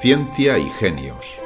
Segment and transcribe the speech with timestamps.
[0.00, 1.38] Ciencia y Genios.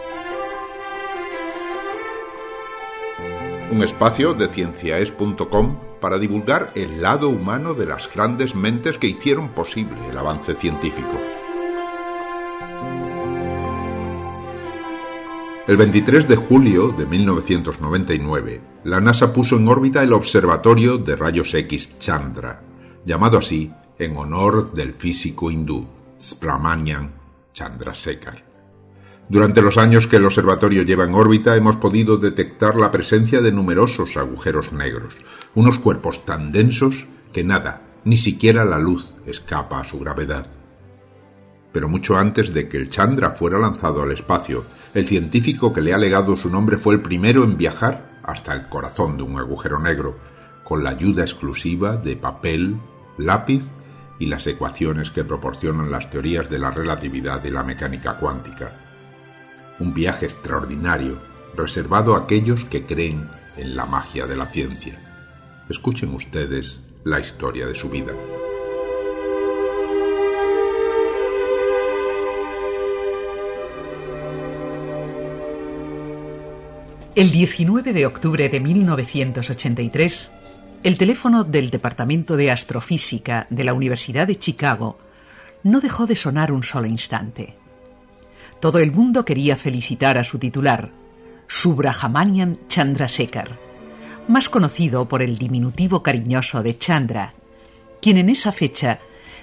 [3.72, 9.48] Un espacio de cienciaes.com para divulgar el lado humano de las grandes mentes que hicieron
[9.48, 11.18] posible el avance científico.
[15.66, 21.52] El 23 de julio de 1999, la NASA puso en órbita el Observatorio de Rayos
[21.54, 22.62] X Chandra,
[23.04, 25.88] llamado así en honor del físico hindú
[26.20, 27.23] Spramanian
[27.54, 28.44] Chandrasekhar.
[29.28, 33.52] Durante los años que el observatorio lleva en órbita hemos podido detectar la presencia de
[33.52, 35.16] numerosos agujeros negros,
[35.54, 40.46] unos cuerpos tan densos que nada, ni siquiera la luz, escapa a su gravedad.
[41.72, 45.94] Pero mucho antes de que el Chandra fuera lanzado al espacio, el científico que le
[45.94, 49.78] ha legado su nombre fue el primero en viajar hasta el corazón de un agujero
[49.80, 50.18] negro,
[50.64, 52.76] con la ayuda exclusiva de papel,
[53.16, 53.64] lápiz
[54.18, 58.72] y las ecuaciones que proporcionan las teorías de la relatividad y la mecánica cuántica.
[59.78, 61.18] Un viaje extraordinario,
[61.56, 64.98] reservado a aquellos que creen en la magia de la ciencia.
[65.68, 68.14] Escuchen ustedes la historia de su vida.
[77.16, 80.32] El 19 de octubre de 1983,
[80.84, 84.98] el teléfono del Departamento de Astrofísica de la Universidad de Chicago
[85.62, 87.54] no dejó de sonar un solo instante.
[88.60, 90.90] Todo el mundo quería felicitar a su titular,
[91.46, 93.58] Subrahmanian Chandrasekhar,
[94.28, 97.32] más conocido por el diminutivo cariñoso de Chandra,
[98.02, 99.00] quien en esa fecha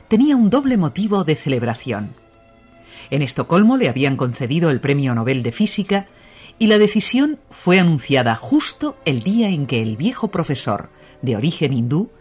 [0.10, 2.14] tenía un doble motivo de celebración.
[3.10, 6.08] En Estocolmo le habían concedido el Premio Nobel de Física
[6.62, 10.92] y la decisión fue anunciada justo el día en que el viejo profesor,
[11.24, 12.12] de origen hindú,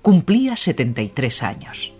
[0.00, 1.92] cumplía 73 años.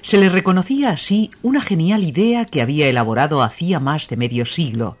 [0.00, 4.96] Se le reconocía así una genial idea que había elaborado hacía más de medio siglo,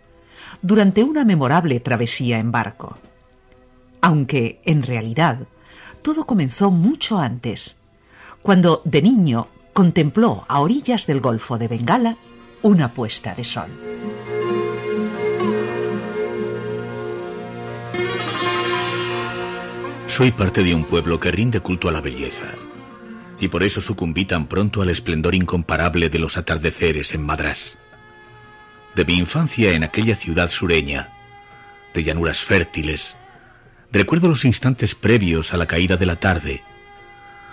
[0.60, 2.98] durante una memorable travesía en barco.
[4.00, 5.46] Aunque, en realidad,
[6.02, 7.76] todo comenzó mucho antes,
[8.42, 12.16] cuando de niño contempló a orillas del Golfo de Bengala
[12.62, 13.70] una puesta de sol.
[20.12, 22.44] Soy parte de un pueblo que rinde culto a la belleza,
[23.40, 27.78] y por eso sucumbí tan pronto al esplendor incomparable de los atardeceres en Madrás.
[28.94, 31.14] De mi infancia en aquella ciudad sureña,
[31.94, 33.16] de llanuras fértiles,
[33.90, 36.62] recuerdo los instantes previos a la caída de la tarde,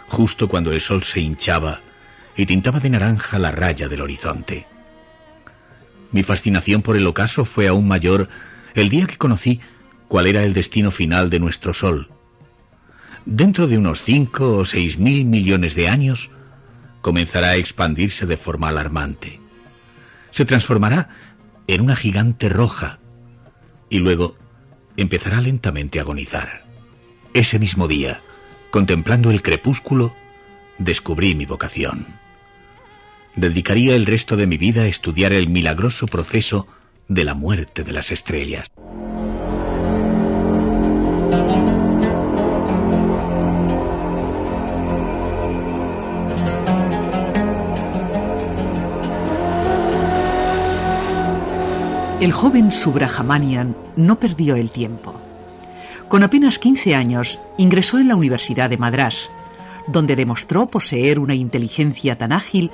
[0.09, 1.79] justo cuando el sol se hinchaba
[2.35, 4.67] y tintaba de naranja la raya del horizonte.
[6.11, 8.27] Mi fascinación por el ocaso fue aún mayor
[8.73, 9.61] el día que conocí
[10.09, 12.09] cuál era el destino final de nuestro sol
[13.25, 16.31] dentro de unos cinco o seis mil millones de años,
[17.01, 19.39] comenzará a expandirse de forma alarmante.
[20.31, 21.09] Se transformará
[21.67, 22.99] en una gigante roja
[23.89, 24.35] y luego
[24.97, 26.63] empezará lentamente a agonizar.
[27.33, 28.21] Ese mismo día,
[28.71, 30.15] contemplando el crepúsculo,
[30.77, 32.07] descubrí mi vocación.
[33.35, 36.67] Dedicaría el resto de mi vida a estudiar el milagroso proceso
[37.07, 38.71] de la muerte de las estrellas.
[52.19, 55.15] El joven Subrahmanian no perdió el tiempo.
[56.09, 59.31] Con apenas 15 años ingresó en la Universidad de Madrás,
[59.87, 62.71] donde demostró poseer una inteligencia tan ágil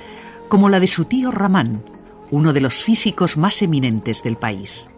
[0.48, 1.84] como la de su tío Raman,
[2.32, 4.88] uno de los físicos más eminentes del país.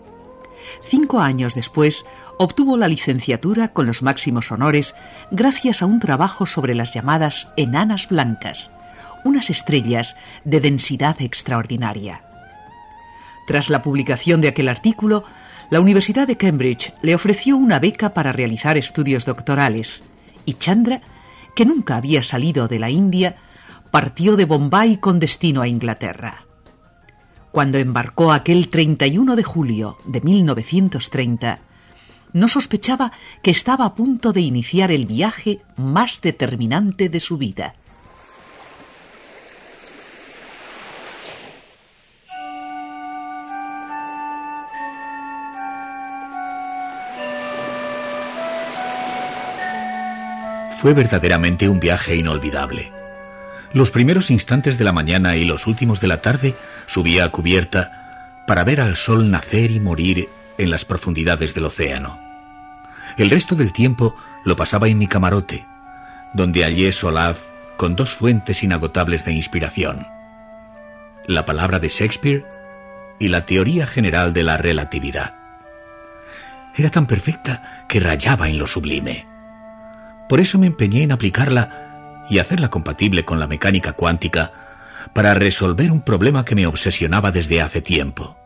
[0.82, 2.06] Cinco años después
[2.38, 4.94] obtuvo la licenciatura con los máximos honores
[5.30, 8.70] gracias a un trabajo sobre las llamadas enanas blancas,
[9.26, 12.22] unas estrellas de densidad extraordinaria.
[13.48, 15.24] Tras la publicación de aquel artículo,
[15.70, 20.02] la Universidad de Cambridge le ofreció una beca para realizar estudios doctorales
[20.44, 21.00] y Chandra,
[21.56, 23.36] que nunca había salido de la India,
[23.90, 26.44] partió de Bombay con destino a Inglaterra.
[27.50, 31.58] Cuando embarcó aquel 31 de julio de 1930,
[32.34, 33.12] no sospechaba
[33.42, 37.76] que estaba a punto de iniciar el viaje más determinante de su vida.
[50.78, 52.92] Fue verdaderamente un viaje inolvidable.
[53.72, 56.54] Los primeros instantes de la mañana y los últimos de la tarde
[56.86, 62.20] subía a cubierta para ver al sol nacer y morir en las profundidades del océano.
[63.16, 64.14] El resto del tiempo
[64.44, 65.66] lo pasaba en mi camarote,
[66.32, 67.42] donde hallé solaz
[67.76, 70.06] con dos fuentes inagotables de inspiración.
[71.26, 72.46] La palabra de Shakespeare
[73.18, 75.34] y la teoría general de la relatividad.
[76.76, 79.37] Era tan perfecta que rayaba en lo sublime.
[80.28, 84.52] Por eso me empeñé en aplicarla y hacerla compatible con la mecánica cuántica
[85.14, 88.36] para resolver un problema que me obsesionaba desde hace tiempo.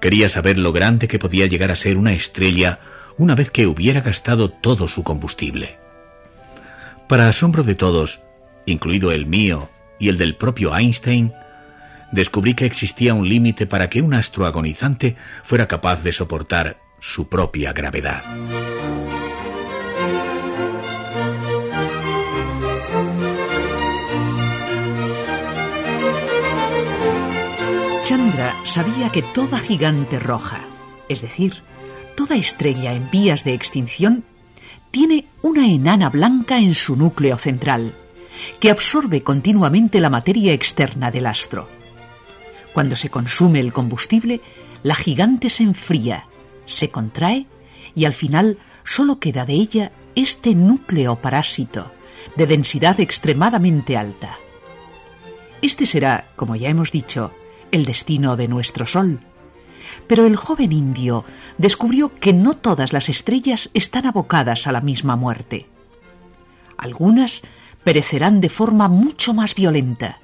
[0.00, 2.80] Quería saber lo grande que podía llegar a ser una estrella
[3.18, 5.78] una vez que hubiera gastado todo su combustible.
[7.08, 8.20] Para asombro de todos,
[8.66, 11.32] incluido el mío y el del propio Einstein,
[12.10, 17.28] descubrí que existía un límite para que un astro agonizante fuera capaz de soportar su
[17.28, 18.22] propia gravedad.
[28.12, 30.66] Chandra sabía que toda gigante roja,
[31.08, 31.62] es decir,
[32.14, 34.24] toda estrella en vías de extinción,
[34.90, 37.94] tiene una enana blanca en su núcleo central,
[38.60, 41.70] que absorbe continuamente la materia externa del astro.
[42.74, 44.42] Cuando se consume el combustible,
[44.82, 46.26] la gigante se enfría,
[46.66, 47.46] se contrae
[47.94, 51.90] y al final solo queda de ella este núcleo parásito,
[52.36, 54.36] de densidad extremadamente alta.
[55.62, 57.32] Este será, como ya hemos dicho,
[57.72, 59.20] el destino de nuestro Sol.
[60.06, 61.24] Pero el joven indio
[61.58, 65.66] descubrió que no todas las estrellas están abocadas a la misma muerte.
[66.76, 67.42] Algunas
[67.82, 70.20] perecerán de forma mucho más violenta.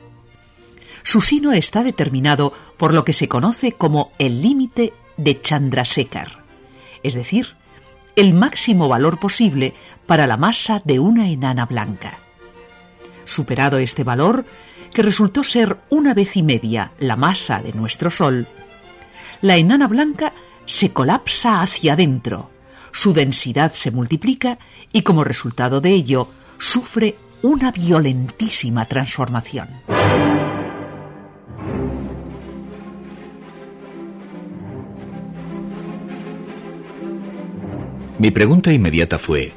[1.03, 6.45] Su sino está determinado por lo que se conoce como el límite de Chandrasekhar,
[7.03, 7.57] es decir,
[8.17, 9.75] el máximo valor posible
[10.07, 12.19] para la masa de una enana blanca.
[13.29, 14.47] Superado este valor,
[14.95, 18.49] que resultó ser una vez y media la masa de nuestro Sol,
[19.43, 20.33] la enana blanca
[20.65, 22.51] se colapsa hacia adentro,
[22.91, 24.59] su densidad se multiplica
[24.95, 29.69] y como resultado de ello sufre una violentísima transformación.
[38.19, 39.53] Mi pregunta inmediata fue,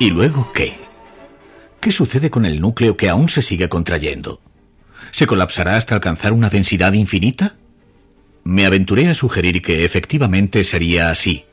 [0.00, 0.87] ¿y luego qué?
[1.80, 4.40] ¿Qué sucede con el núcleo que aún se sigue contrayendo?
[5.12, 7.54] ¿Se colapsará hasta alcanzar una densidad infinita?
[8.42, 11.44] Me aventuré a sugerir que efectivamente sería así.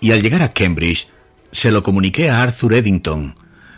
[0.00, 1.08] Y al llegar a Cambridge,
[1.52, 3.34] se lo comuniqué a Arthur Eddington,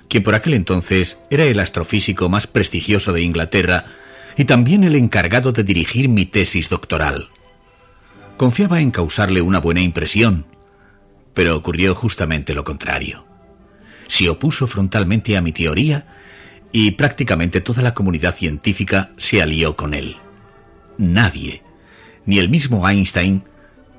[0.08, 3.84] quien por aquel entonces era el astrofísico más prestigioso de Inglaterra
[4.36, 7.30] y también el encargado de dirigir mi tesis doctoral.
[8.36, 10.44] Confiaba en causarle una buena impresión,
[11.34, 13.31] pero ocurrió justamente lo contrario.
[14.12, 16.04] Se opuso frontalmente a mi teoría
[16.70, 20.18] y prácticamente toda la comunidad científica se alió con él.
[20.98, 21.62] Nadie,
[22.26, 23.44] ni el mismo Einstein,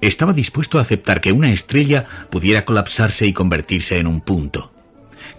[0.01, 4.71] estaba dispuesto a aceptar que una estrella pudiera colapsarse y convertirse en un punto,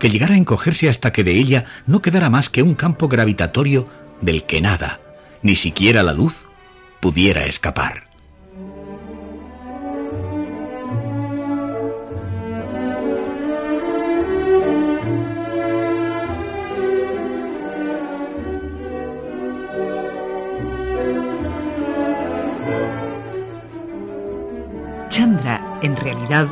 [0.00, 3.88] que llegara a encogerse hasta que de ella no quedara más que un campo gravitatorio
[4.22, 5.00] del que nada,
[5.40, 6.46] ni siquiera la luz,
[6.98, 8.10] pudiera escapar.
[25.86, 26.48] En realidad,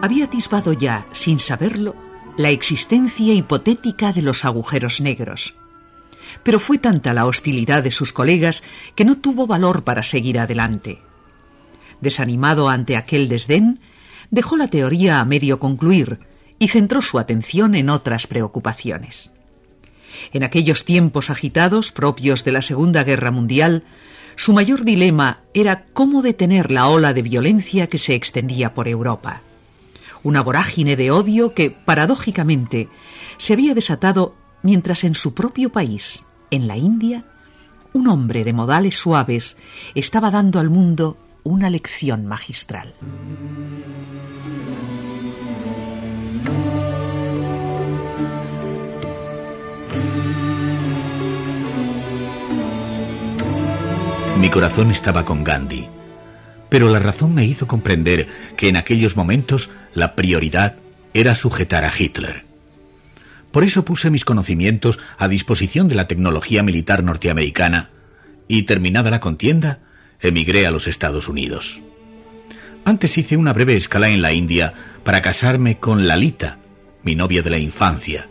[0.00, 1.94] había atisbado ya, sin saberlo,
[2.36, 5.54] la existencia hipotética de los agujeros negros.
[6.42, 8.62] Pero fue tanta la hostilidad de sus colegas
[8.94, 10.98] que no tuvo valor para seguir adelante.
[12.00, 13.80] Desanimado ante aquel desdén,
[14.30, 16.20] dejó la teoría a medio concluir
[16.58, 19.30] y centró su atención en otras preocupaciones.
[20.32, 23.84] En aquellos tiempos agitados propios de la Segunda Guerra Mundial,
[24.36, 29.42] su mayor dilema era cómo detener la ola de violencia que se extendía por Europa.
[30.22, 32.88] Una vorágine de odio que, paradójicamente,
[33.38, 37.24] se había desatado mientras en su propio país, en la India,
[37.92, 39.56] un hombre de modales suaves
[39.94, 42.94] estaba dando al mundo una lección magistral.
[54.42, 55.86] Mi corazón estaba con Gandhi,
[56.68, 60.74] pero la razón me hizo comprender que en aquellos momentos la prioridad
[61.14, 62.44] era sujetar a Hitler.
[63.52, 67.90] Por eso puse mis conocimientos a disposición de la tecnología militar norteamericana
[68.48, 69.78] y, terminada la contienda,
[70.20, 71.80] emigré a los Estados Unidos.
[72.84, 76.58] Antes hice una breve escala en la India para casarme con Lalita,
[77.04, 78.26] mi novia de la infancia,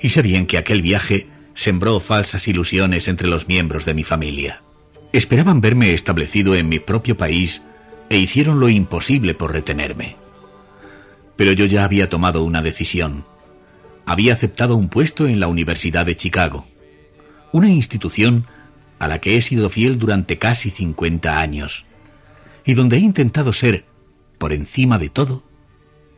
[0.00, 4.63] y sé bien que aquel viaje sembró falsas ilusiones entre los miembros de mi familia.
[5.14, 7.62] Esperaban verme establecido en mi propio país
[8.08, 10.16] e hicieron lo imposible por retenerme.
[11.36, 13.24] Pero yo ya había tomado una decisión.
[14.06, 16.66] Había aceptado un puesto en la Universidad de Chicago,
[17.52, 18.46] una institución
[18.98, 21.84] a la que he sido fiel durante casi 50 años
[22.64, 23.84] y donde he intentado ser,
[24.38, 25.44] por encima de todo,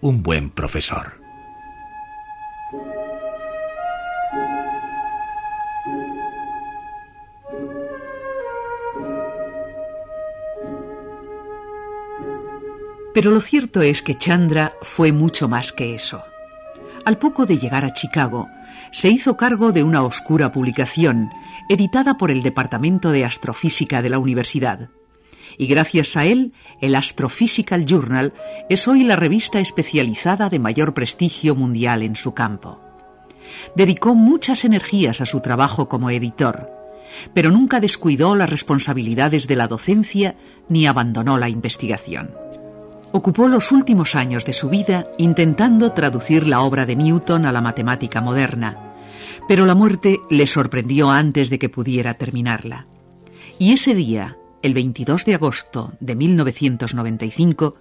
[0.00, 1.25] un buen profesor.
[13.16, 16.22] Pero lo cierto es que Chandra fue mucho más que eso.
[17.06, 18.46] Al poco de llegar a Chicago,
[18.92, 21.30] se hizo cargo de una oscura publicación
[21.70, 24.90] editada por el Departamento de Astrofísica de la Universidad.
[25.56, 28.34] Y gracias a él, el Astrophysical Journal
[28.68, 32.82] es hoy la revista especializada de mayor prestigio mundial en su campo.
[33.74, 36.70] Dedicó muchas energías a su trabajo como editor,
[37.32, 40.36] pero nunca descuidó las responsabilidades de la docencia
[40.68, 42.44] ni abandonó la investigación.
[43.16, 47.62] Ocupó los últimos años de su vida intentando traducir la obra de Newton a la
[47.62, 48.92] matemática moderna,
[49.48, 52.86] pero la muerte le sorprendió antes de que pudiera terminarla.
[53.58, 57.76] Y ese día, el 22 de agosto de 1995,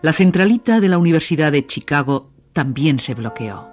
[0.00, 3.68] la centralita de la Universidad de Chicago también se bloqueó.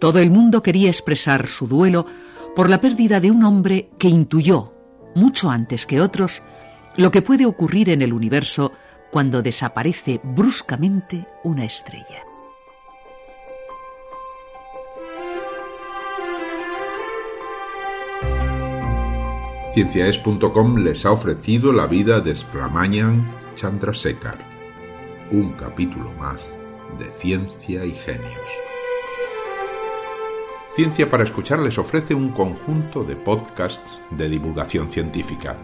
[0.00, 2.06] Todo el mundo quería expresar su duelo
[2.56, 4.72] por la pérdida de un hombre que intuyó,
[5.14, 6.40] mucho antes que otros,
[6.96, 8.72] lo que puede ocurrir en el universo
[9.10, 12.24] cuando desaparece bruscamente una estrella.
[19.74, 24.38] Cienciaes.com les ha ofrecido la vida de Spramayan Chandrasekhar,
[25.30, 26.52] un capítulo más
[26.98, 28.50] de Ciencia y Genios.
[30.68, 35.56] Ciencia para Escuchar les ofrece un conjunto de podcasts de divulgación científica.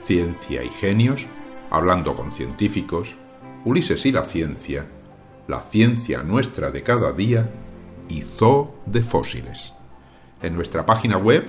[0.00, 1.26] Ciencia y Genios
[1.70, 3.16] hablando con científicos,
[3.64, 4.86] Ulises y la ciencia,
[5.48, 7.50] la ciencia nuestra de cada día
[8.08, 9.74] y Zoo de fósiles.
[10.42, 11.44] En nuestra página web,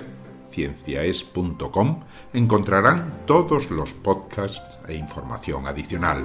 [0.50, 2.00] cienciaes.com,
[2.32, 6.24] encontrarán todos los podcasts e información adicional.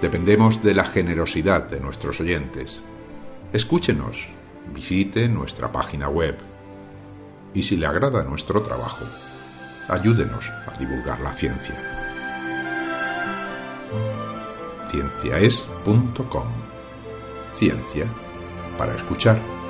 [0.00, 2.82] Dependemos de la generosidad de nuestros oyentes.
[3.52, 4.28] Escúchenos,
[4.74, 6.38] visite nuestra página web
[7.54, 9.04] y si le agrada nuestro trabajo,
[9.88, 11.74] ayúdenos a divulgar la ciencia.
[14.90, 16.48] cienciaes.com
[17.52, 18.06] Ciencia
[18.76, 19.61] para escuchar.